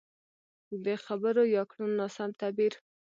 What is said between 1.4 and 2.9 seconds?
يا کړنو ناسم تعبير.